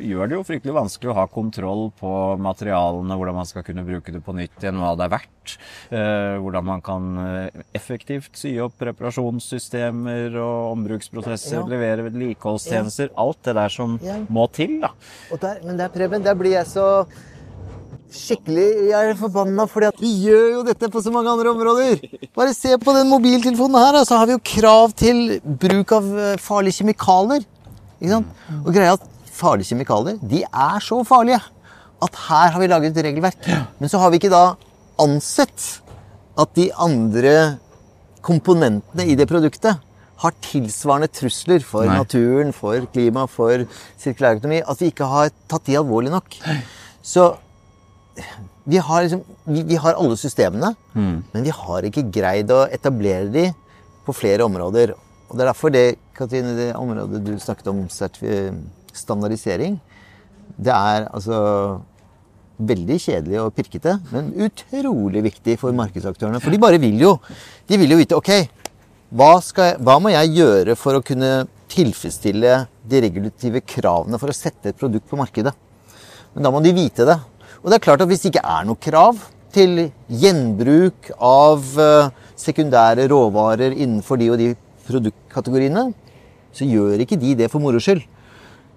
[0.00, 4.14] gjør det jo fryktelig vanskelig å ha kontroll på materialene, hvordan man skal kunne bruke
[4.14, 5.56] det på nytt igjen, hva det er verdt,
[5.92, 7.08] eh, hvordan man kan
[7.76, 11.66] effektivt sy opp reparasjonssystemer leverer og ombruksprosesser, ja.
[11.68, 13.10] levere vedlikeholdstjenester.
[13.18, 14.92] Alt det der som må til, da.
[15.40, 17.04] Der, men der, Preben, der blir jeg så
[18.10, 22.00] skikkelig Jeg er forbanna fordi at vi gjør jo dette på så mange andre områder.
[22.34, 26.34] Bare se på den mobiltelefonen her, så har vi jo krav til bruk av eh,
[26.42, 27.46] farlige kjemikalier.
[28.00, 28.42] Ikke sant?
[28.64, 31.38] Og greia at farlige kjemikalier, de er så farlige
[32.00, 33.46] at her har vi laget et regelverk.
[33.78, 34.56] Men så har vi ikke da
[35.00, 35.68] ansett
[36.40, 37.60] at de andre
[38.24, 39.78] komponentene i det produktet
[40.20, 41.96] har tilsvarende trusler for Nei.
[42.02, 43.64] naturen, for klima, for
[44.00, 46.36] sirkulærøkonomi, at vi ikke har tatt de alvorlig nok.
[47.00, 47.30] Så
[48.68, 51.14] vi har, liksom, vi, vi har alle systemene, mm.
[51.32, 53.46] men vi har ikke greid å etablere de
[54.04, 54.92] på flere områder.
[55.30, 57.86] Og Det er derfor det, Katrine, det området du snakket om,
[58.90, 59.78] standardisering,
[60.60, 61.38] det er altså
[62.60, 66.42] veldig kjedelig og pirkete, men utrolig viktig for markedsaktørene.
[66.42, 67.14] For de bare vil jo
[67.70, 68.30] De vil jo vite ok,
[69.10, 72.54] hva, skal, hva, må jeg gjøre for å kunne tilfredsstille
[72.90, 75.52] de regulative kravene for å sette et produkt på markedet?
[76.34, 77.18] Men da må de vite det.
[77.60, 79.18] Og det er klart at hvis det ikke er noe krav
[79.50, 84.52] til gjenbruk av eh, sekundære råvarer innenfor de og de
[84.86, 85.88] produktkategoriene,
[86.54, 88.06] så gjør ikke de det for moro skyld.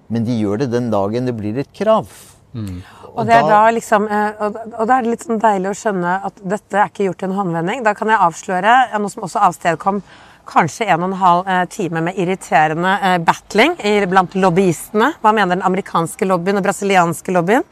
[0.09, 2.09] Men de gjør det den dagen det blir et krav.
[2.53, 2.81] Mm.
[3.13, 6.13] Og, det er da liksom, og, og da er det litt sånn deilig å skjønne
[6.29, 7.83] at dette er ikke gjort i en håndvending.
[7.85, 10.01] Da kan jeg avsløre noe som også avstedkom
[10.49, 13.77] kanskje en og en halv eh, time med irriterende eh, battling
[14.11, 15.13] blant lobbyistene.
[15.21, 17.63] Hva mener den amerikanske lobbyen og brasilianske lobbyen?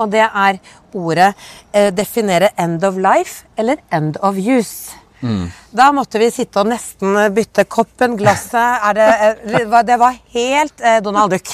[0.00, 0.60] Og det er
[0.96, 1.34] ordet
[1.92, 4.96] definere end of life eller end of use.
[5.20, 5.50] Mm.
[5.70, 9.06] Da måtte vi sitte og nesten bytte koppen, glasset det,
[9.56, 11.48] eh, det, var helt eh, Donald Duck.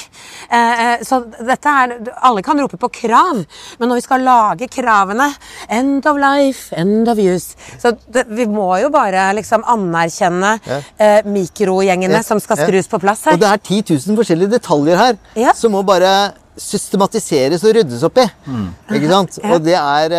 [0.50, 1.94] Eh, så dette er
[2.26, 3.42] Alle kan rope på krav,
[3.78, 5.28] men når vi skal lage kravene
[5.70, 7.56] End of life, end of use.
[7.78, 10.56] Så det, vi må jo bare liksom anerkjenne
[10.98, 12.26] eh, mikrogjengene ja.
[12.26, 13.38] som skal skrus på plass her.
[13.38, 15.54] Og det er 10 000 forskjellige detaljer her ja.
[15.56, 18.26] som må bare systematiseres og ryddes opp i.
[18.44, 18.66] Mm.
[18.98, 19.38] Ikke sant?
[19.48, 20.18] Og det er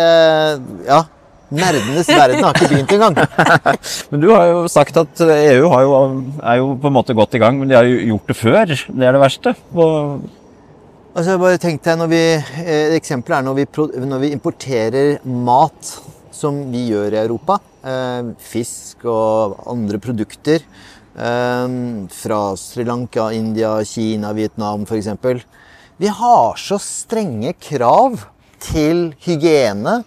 [0.88, 1.04] Ja.
[1.54, 3.18] Nerdenes verden har ikke begynt engang.
[4.10, 5.98] men du har jo sagt at EU jo,
[6.42, 8.72] er jo på en måte godt i gang, men de har jo gjort det før.
[8.72, 9.54] Det er det verste.
[9.74, 10.24] Og
[11.14, 12.24] altså, bare tenkte når vi,
[12.64, 13.68] Et eksempel er når vi,
[14.06, 15.94] når vi, importerer mat,
[16.34, 17.60] som vi gjør i Europa.
[17.84, 20.64] Eh, fisk og andre produkter.
[21.14, 21.78] Eh,
[22.10, 25.12] fra Sri Lanka, India, Kina, Vietnam f.eks.
[25.96, 28.18] Vi har så strenge krav
[28.64, 30.00] til hygiene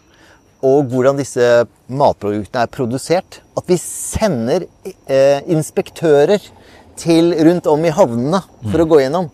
[0.65, 1.45] og hvordan disse
[1.87, 3.39] matproduktene er produsert.
[3.57, 4.65] At vi sender
[5.05, 6.41] eh, inspektører
[6.97, 8.83] til rundt om i havnene for mm.
[8.83, 9.29] å gå gjennom.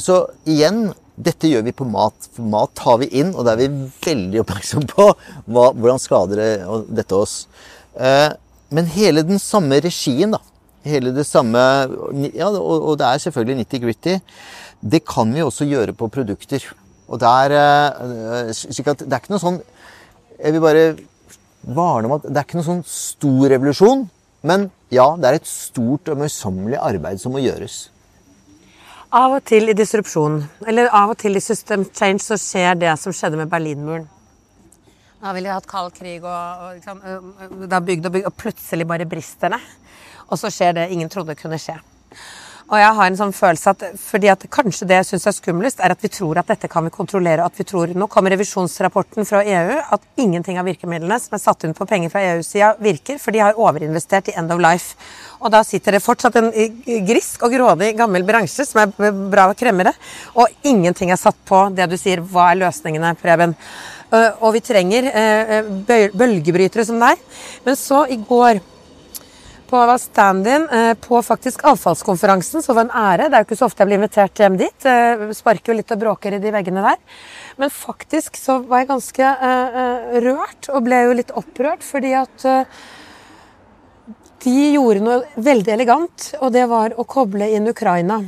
[0.00, 0.86] Så igjen,
[1.18, 2.30] dette gjør vi på mat.
[2.32, 6.40] For mat tar vi inn, og da er vi veldig oppmerksom på hva, hvordan skader
[6.40, 6.52] det,
[7.02, 7.42] dette oss.
[7.98, 8.30] Eh,
[8.72, 10.40] men hele den samme regien, da.
[10.82, 11.60] Hele det samme
[12.34, 14.16] Ja, og, og det er selvfølgelig nitty-gritty.
[14.82, 16.64] Det kan vi også gjøre på produkter.
[17.12, 19.60] Og der, eh, slik at det er ikke noe sånn
[20.42, 20.84] jeg vil bare
[21.62, 24.06] varne om at det er ikke noen sånn stor revolusjon.
[24.42, 27.84] Men ja, det er et stort og møysommelig arbeid som må gjøres.
[29.12, 32.94] Av og til i disrupsjon, eller av og til i system change, så skjer det
[32.98, 34.08] som skjedde med Berlinmuren.
[35.22, 37.02] Da ville vi hatt kald krig, og, og liksom,
[37.70, 39.60] har bygd og bygd, og plutselig bare brister det.
[40.32, 41.76] Og så skjer det ingen trodde kunne skje.
[42.72, 45.80] Og jeg har en sånn følelse at fordi at kanskje det jeg syns er skumlest,
[45.84, 47.44] er at vi tror at dette kan vi kontrollere.
[47.44, 51.66] At vi tror Nå kommer revisjonsrapporten fra EU at ingenting av virkemidlene som er satt
[51.68, 54.96] inn på penger fra EU-sida, virker, for de har overinvestert i end of life.
[55.44, 56.48] Og da sitter det fortsatt en
[57.04, 59.92] grisk og grådig gammel bransje som er bra kremmere,
[60.32, 62.24] og ingenting er satt på det du sier.
[62.24, 63.52] Hva er løsningene, Preben?
[64.40, 65.12] Og vi trenger
[66.16, 67.20] bølgebrytere som deg.
[67.68, 68.64] Men så, i går
[69.72, 73.28] på stand-in eh, på faktisk avfallskonferansen, så det var en ære.
[73.28, 74.88] Det er jo ikke så ofte jeg blir invitert hjem dit.
[74.88, 76.98] Eh, sparker jo litt og bråker i de veggene der.
[77.60, 82.46] Men faktisk så var jeg ganske eh, rørt, og ble jo litt opprørt, fordi at
[84.42, 88.20] de gjorde noe veldig elegant, og det var å koble inn Ukraina.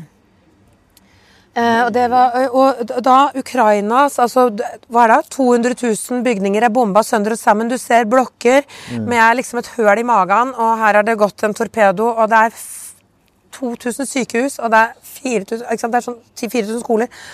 [1.55, 4.49] Eh, og, det var, og da Ukrainas altså,
[4.91, 7.71] hva er det, 200 000 bygninger er bomba sønder og sammen.
[7.71, 8.67] Du ser blokker
[8.99, 12.41] med liksom et høl i magen, og her har det gått en torpedo, og det
[12.49, 12.59] er
[13.55, 15.91] 2000 sykehus, og det er 4000, ikke?
[15.93, 17.25] Det er sånn 4000 skoler.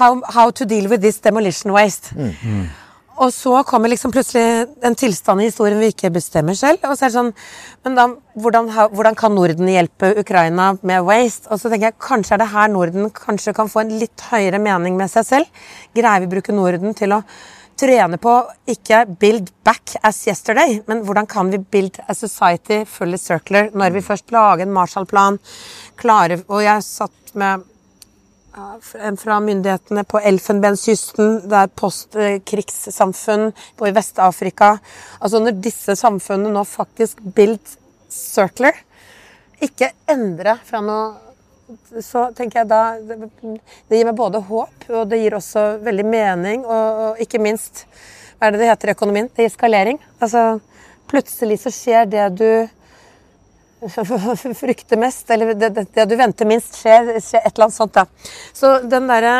[0.00, 2.12] How, how to deal with this demolition waste.
[3.18, 6.84] Og så kommer liksom plutselig en tilstand i historien vi ikke bestemmer selv.
[6.86, 7.32] Og så er det sånn
[7.86, 8.06] Men da,
[8.38, 11.50] hvordan, hvordan kan Norden hjelpe Ukraina med waste?
[11.50, 14.60] Og så tenker jeg kanskje er det her Norden kanskje kan få en litt høyere
[14.62, 15.62] mening med seg selv.
[15.96, 17.22] Greier vi å bruke Norden til å
[17.78, 18.34] trene på
[18.70, 23.94] ikke build back as yesterday, men hvordan kan vi build a society fully circular når
[23.94, 25.38] vi først lager en Marshallplan,
[25.98, 27.66] klarer Og jeg satt med
[29.18, 34.74] fra myndighetene på Elfenbenskysten, det er postkrigssamfunn i Vest-Afrika.
[35.20, 37.76] Altså når disse samfunnene nå faktisk build
[38.12, 38.76] circular,
[39.62, 41.28] ikke endre fra noe
[42.00, 46.64] så tenker jeg da Det, gir meg både håp, og det gir også veldig mening,
[46.64, 47.84] og ikke minst
[48.38, 49.28] Hva er det det heter i økonomien?
[49.34, 49.98] Det gir skalering.
[50.22, 50.60] Altså
[51.10, 52.50] plutselig så skjer det du
[54.62, 57.94] frykter mest, eller det, det, det du venter minst, skjer, skjer et eller annet sånt.
[57.94, 58.06] da.
[58.56, 59.34] Så den derre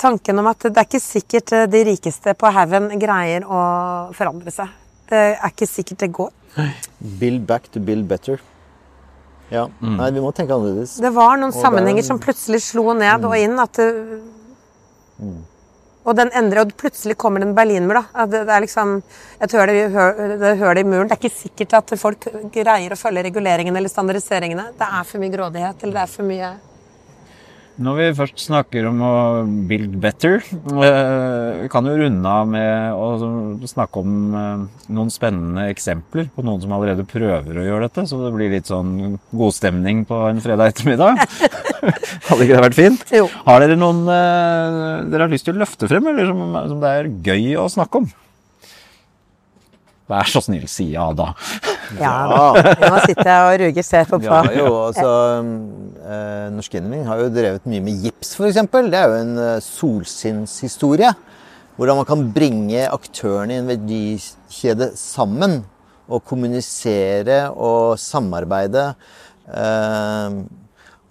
[0.00, 3.60] tanken om at det er ikke sikkert eh, de rikeste på haugen greier å
[4.16, 4.72] forandre seg.
[5.12, 6.32] Det er ikke sikkert det går.
[7.20, 8.40] Build back to build better.
[9.52, 9.66] Ja.
[9.84, 10.96] Nei, vi må tenke annerledes.
[11.04, 13.58] Det var noen Og sammenhenger det- som plutselig slo ned og inn.
[13.60, 13.90] at det,
[16.02, 18.00] Og den endrer, og plutselig kommer det en Berlinmur.
[18.00, 18.24] da.
[18.26, 18.96] Det, det er liksom
[19.40, 21.08] et høl i, hø- det i muren.
[21.08, 24.72] Det er ikke sikkert at folk greier å følge reguleringene eller standardiseringene.
[24.78, 26.52] Det er for mye grådighet, eller det er for mye
[27.80, 29.12] Når vi først snakker om å
[29.68, 35.64] build better, eh, vi kan jo runde av med å snakke om eh, noen spennende
[35.72, 40.04] eksempler på noen som allerede prøver å gjøre dette, så det blir litt sånn godstemning
[40.08, 41.16] på en fredag ettermiddag.
[42.28, 43.06] Hadde ikke det vært fint?
[43.16, 43.24] Jo.
[43.48, 46.92] Har dere noen eh, dere har lyst til å løfte frem, eller som, som det
[46.98, 48.12] er gøy å snakke om?
[50.12, 51.32] Vær så snill, si ja da.
[52.00, 54.20] Ja, nå sitter jeg og ruger ser på.
[54.24, 55.10] Ja, jo, altså
[55.42, 58.60] eh, Norsk Gjenvinning har jo drevet mye med gips, f.eks.
[58.72, 61.12] Det er jo en eh, solsinnshistorie.
[61.76, 65.62] Hvordan man kan bringe aktørene i en verdikjede sammen.
[66.12, 68.90] Og kommunisere og samarbeide.
[69.48, 70.42] Eh,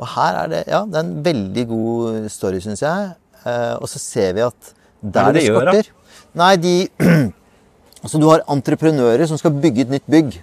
[0.01, 3.11] og her er det ja, det er en veldig god story, syns jeg.
[3.45, 5.71] Eh, og så ser vi at Hva er der det det de gjør, da?
[5.71, 6.75] skorter Nei, de
[8.03, 10.37] Altså, du har entreprenører som skal bygge et nytt bygg.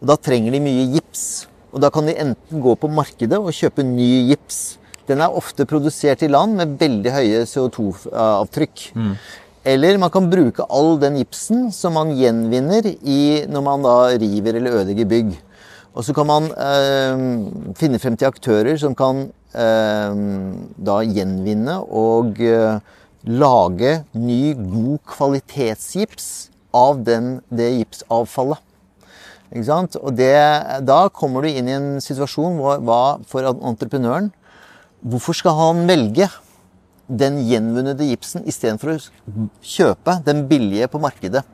[0.00, 1.46] Og da trenger de mye gips.
[1.72, 4.78] Og da kan de enten gå på markedet og kjøpe ny gips.
[5.08, 8.88] Den er ofte produsert i land med veldig høye CO2-avtrykk.
[9.68, 14.60] Eller man kan bruke all den gipsen som man gjenvinner i, når man da river
[14.60, 15.34] eller ødelegger bygg.
[15.94, 20.20] Og så kan man øh, finne frem til aktører som kan øh,
[20.86, 22.78] da gjenvinne og øh,
[23.24, 28.62] lage ny, god kvalitetsgips av den, det gipsavfallet.
[30.02, 30.34] Og det,
[30.84, 34.32] da kommer du inn i en situasjon hvor, hva, for entreprenøren
[34.98, 36.26] Hvorfor skal han velge
[37.06, 41.44] den gjenvunnede gipsen istedenfor å kjøpe den billige på markedet?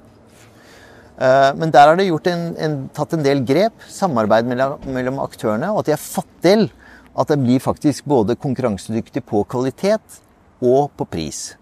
[1.20, 5.70] Eh, Men der har det en, en, tatt en del grep, samarbeid mellom, mellom aktørene,
[5.70, 6.70] og at de har fått til
[7.14, 10.20] at det blir faktisk både konkurransedyktig på kvalitet
[10.64, 11.52] og på pris.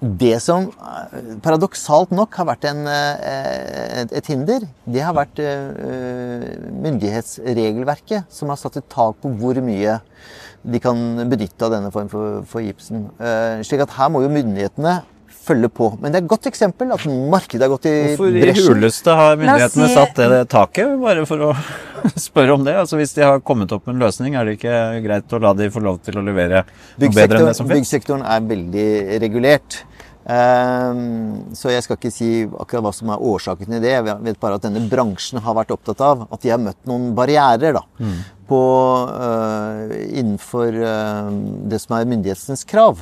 [0.00, 6.56] Det som eh, paradoksalt nok har vært en, eh, et, hinder, det har vært eh,
[6.86, 9.98] myndighetsregelverket, som har satt et tak på hvor mye
[10.60, 10.98] de kan
[11.30, 13.06] benytte av denne form for, for gipsen.
[13.20, 15.00] Eh, slik at her må jo myndighetene
[15.40, 15.86] følge på.
[16.00, 18.66] Men det er et godt eksempel at markedet har gått i Hvorfor i bresjen.
[18.74, 20.90] huleste har myndighetene si- satt det taket?
[21.00, 21.52] Bare for å
[22.28, 22.74] spørre om det.
[22.76, 25.54] Altså Hvis de har kommet opp med en løsning, er det ikke greit å la
[25.56, 26.64] de få lov til å levere
[27.00, 27.80] noe bedre enn det som finnes?
[27.80, 28.88] byggsektoren er veldig
[29.24, 29.80] regulert.
[30.30, 33.94] Ehm, så jeg skal ikke si akkurat hva som er årsaken til det.
[33.96, 37.10] Jeg vet bare at denne bransjen har vært opptatt av at de har møtt noen
[37.16, 38.18] barrierer da, Mm.
[38.50, 38.60] på,
[39.10, 41.30] uh, innenfor uh,
[41.70, 42.98] det som er myndighetens krav.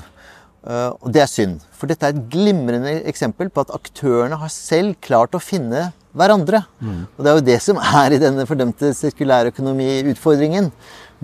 [0.65, 1.61] Uh, og det er synd.
[1.73, 6.65] For dette er et glimrende eksempel på at aktørene har selv klart å finne hverandre.
[6.83, 10.73] Og det er jo det som er i denne fordømte sirkulærøkonomiutfordringen.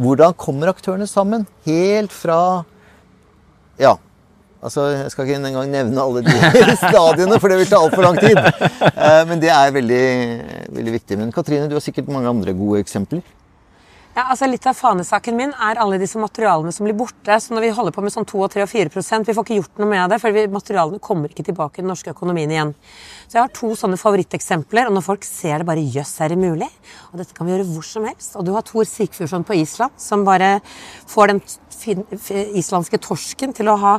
[0.00, 1.46] Hvordan kommer aktørene sammen?
[1.66, 2.64] Helt fra
[3.80, 3.96] ja,
[4.64, 8.16] Altså, Jeg skal ikke engang nevne alle de stadiene, for det vil ta altfor lang
[8.16, 8.38] tid.
[8.40, 10.04] Eh, men det er veldig,
[10.72, 11.18] veldig viktig.
[11.20, 13.20] Men Katrine, du har sikkert mange andre gode eksempler.
[14.14, 17.34] Ja, altså Litt av fanesaken min er alle disse materialene som blir borte.
[17.42, 19.82] Så når vi holder på med sånn 2, 3 og 4% Vi får ikke gjort
[19.82, 22.70] noe med det, for materialene kommer ikke tilbake i den norske økonomien igjen.
[23.26, 26.38] Så jeg har to sånne favoritteksempler, og når folk ser det, bare jøss, er det
[26.38, 26.70] mulig?
[27.10, 28.36] Og dette kan vi gjøre hvor som helst.
[28.38, 30.60] Og du har Tor Sigfusson på Island, som bare
[31.10, 31.42] får den
[32.54, 33.96] islandske torsken til å ha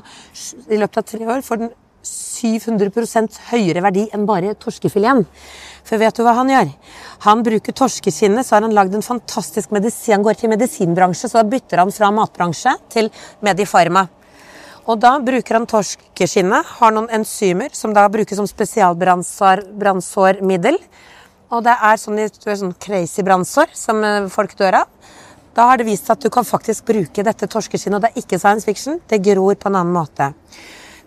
[0.71, 1.75] i løpet av tre år får den
[2.06, 5.26] 700% høyere verdi enn bare torskefileten.
[5.86, 6.70] For vet du hva han gjør?
[7.28, 10.15] Han bruker torskeskinnet, så har han lagd en fantastisk medisin.
[10.18, 13.06] Han går til medisinbransje, så da bytter han fra matbransje til
[13.46, 14.04] Medifarma.
[14.86, 20.78] Og da bruker han torskeskinnet, har noen enzymer som da brukes som spesialbrannsårmiddel.
[21.54, 24.88] Og det er sånn, sånn crazy brannsår som eh, folk dør av.
[25.56, 28.22] Da har det vist seg at du kan faktisk bruke dette torskeskinnet, og det er
[28.22, 30.26] ikke science fiction, det gror på en annen måte.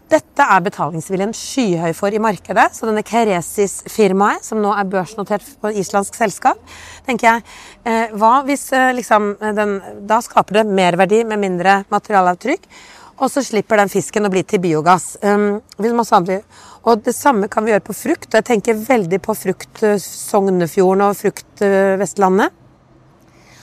[0.08, 2.70] Dette er betalingsviljen skyhøy for i markedet.
[2.72, 6.60] Så denne Keresis-firmaet, som nå er børsnotert på islandsk selskap,
[7.04, 7.42] tenker jeg
[7.84, 9.74] eh, Hva hvis eh, liksom den,
[10.08, 12.64] Da skaper det merverdi med mindre materialavtrykk.
[13.18, 15.16] Og så slipper den fisken å bli til biogass.
[15.26, 15.58] Um,
[16.86, 18.30] og det samme kan vi gjøre på frukt.
[18.30, 22.54] Og jeg tenker veldig på frukt uh, Sognefjorden og frukt uh, Vestlandet.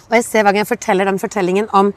[0.09, 1.93] Og jeg ser hver gang jeg forteller den fortellingen om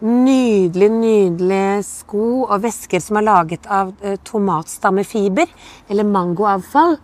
[0.00, 5.50] Nydelig, nydelig sko og vesker som er laget av eh, tomatstammefiber,
[5.92, 6.96] eller mangoavfall.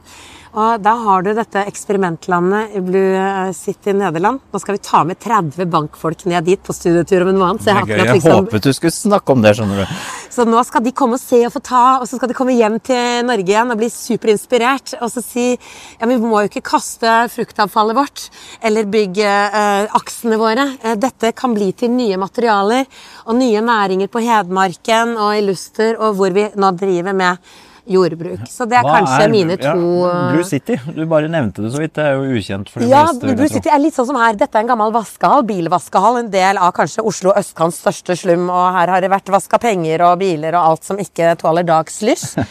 [0.56, 4.40] Og da har du dette eksperimentlandet i Blue City Nederland.
[4.52, 7.66] Nå skal vi ta med 30 bankfolk ned dit på studietur om en måned.
[7.66, 7.92] gøy.
[7.92, 8.46] Jeg liksom...
[8.46, 9.98] håpet du skulle snakke om det, skjønner du.
[10.32, 12.56] Så nå skal de komme og se og få ta, og så skal de komme
[12.56, 14.96] hjem til Norge igjen og bli superinspirert.
[15.04, 18.26] Og så si ja, vi må jo ikke kaste fruktavfallet vårt
[18.64, 20.70] eller bygge eh, aksene våre.
[20.80, 22.88] Eh, dette kan bli til nye materialer
[23.26, 27.44] og nye næringer på Hedmarken og i Luster, og hvor vi nå driver med
[27.90, 28.44] jordbruk.
[28.50, 31.72] Så det er Hva kanskje er, mine to ja, Blue City, du bare nevnte det
[31.74, 31.94] så vidt.
[31.98, 33.30] Det er jo ukjent for de ja, fleste.
[33.30, 34.38] Ja, Blue City er litt sånn som her.
[34.38, 36.20] Dette er en gammel vaskehall, bilvaskehall.
[36.22, 38.48] En del av kanskje Oslo østkants største slum.
[38.50, 42.34] Og her har det vært vaska penger og biler og alt som ikke tåler dagslys.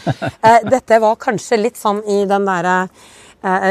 [0.46, 3.14] Eh, dette var kanskje litt sånn i den derre eh,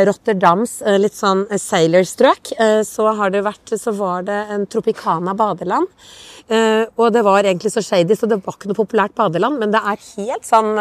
[0.07, 2.53] Rotterdams eh, litt sånn sailor-strøk.
[2.85, 3.07] Så,
[3.81, 5.89] så var det en Tropicana badeland.
[6.45, 9.57] Og det var egentlig så shady, så det var ikke noe populært badeland.
[9.61, 10.75] Men det er helt sånn,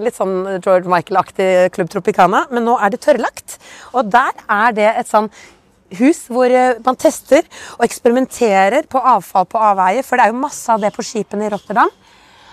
[0.00, 2.46] litt sånn George Michael-aktig Club Tropicana.
[2.50, 3.58] Men nå er det tørrlagt.
[3.92, 5.28] Og der er det et sånn
[6.00, 6.54] hus hvor
[6.86, 7.44] man tester
[7.76, 10.06] og eksperimenterer på avfall på avveie.
[10.06, 11.92] For det er jo masse av det på skipene i Rotterdam.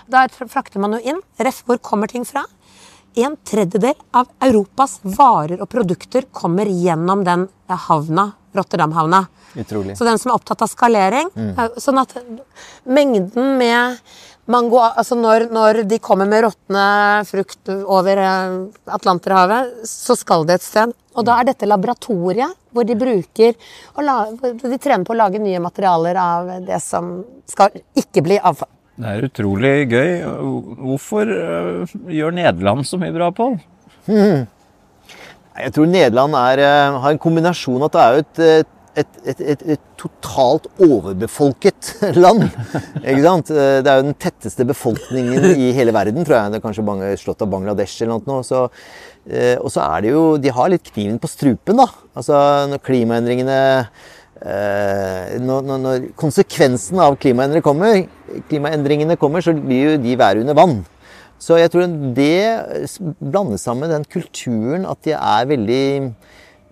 [0.08, 1.24] Der frakter man jo inn.
[1.40, 2.44] Ref, hvor kommer ting fra?
[3.18, 9.24] En tredjedel av Europas varer og produkter kommer gjennom den havna, Rotterdam-havna.
[9.58, 9.96] Utrolig.
[9.98, 11.78] Så den som er opptatt av skalering mm.
[11.80, 12.12] Sånn at
[12.84, 13.96] mengden med
[14.48, 16.84] mango Altså når, når de kommer med råtne
[17.28, 18.56] frukt over eh,
[18.98, 20.94] Atlanterhavet, så skal det et sted.
[21.16, 26.20] Og da er dette laboratoriet hvor de bruker De trener på å lage nye materialer
[26.22, 27.16] av det som
[27.48, 28.70] skal ikke bli avfall.
[28.98, 30.14] Det er utrolig gøy.
[30.82, 33.58] Hvorfor eh, gjør Nederland så mye bra, Pål?
[35.58, 39.40] Jeg tror Nederland er, eh, har en kombinasjon at det er jo et et, et,
[39.54, 41.90] et, et, totalt overbefolket
[42.22, 42.44] land.
[43.02, 43.50] Ikke sant?
[43.50, 46.52] Det er jo den tetteste befolkningen i hele verden, tror jeg.
[46.52, 48.44] Det er kanskje slått av Bangladesh eller noe.
[48.46, 48.66] Så,
[49.26, 51.88] eh, og så er det jo De har litt kniven på strupen, da.
[52.18, 52.38] Altså
[52.70, 54.06] når klimaendringene eh,
[54.38, 58.04] når, når, når, konsekvensen av klimaendringene kommer,
[58.50, 60.78] klimaendringene kommer, så blir jo de være under vann.
[61.38, 65.86] Så jeg tror det blandes sammen med den kulturen at de er veldig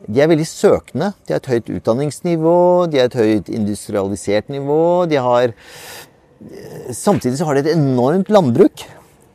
[0.07, 1.13] de er veldig søkende.
[1.27, 2.59] De har et høyt utdanningsnivå,
[2.91, 5.07] de har et høyt industrialisert nivå.
[5.11, 5.55] De har
[6.93, 8.85] Samtidig så har de et enormt landbruk.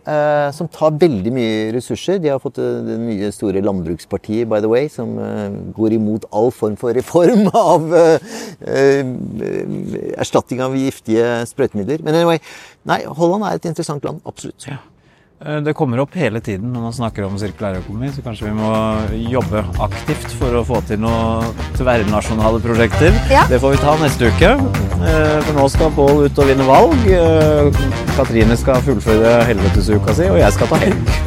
[0.02, 2.18] Eh, som tar veldig mye ressurser.
[2.22, 6.50] De har fått det nye store landbrukspartiet, by the way, som eh, går imot all
[6.50, 8.32] form for reform av eh,
[8.66, 9.12] eh
[10.18, 12.02] erstatning av giftige sprøytemidler.
[12.02, 12.42] Men anyway,
[12.90, 14.24] nei, Holland er et interessant land.
[14.26, 14.66] Absolutt.
[14.66, 14.80] Ja.
[15.46, 18.70] Eh, det kommer opp hele tiden når man snakker om sirkulærøkonomi, så kanskje vi må
[19.32, 21.48] jobbe aktivt for å få til noen
[21.80, 23.18] tverrnasjonale prosjekter.
[23.34, 23.48] Ja.
[23.50, 24.52] Det får vi ta neste uke.
[25.02, 26.94] Eh, for nå skal Pål ut og vinne valg.
[27.10, 27.82] Eh,
[28.14, 31.18] Katrine skal fullføre helvetesuka si, og jeg skal ta helg.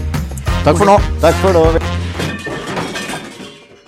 [0.64, 0.96] Takk for nå.
[1.24, 1.66] Takk for nå.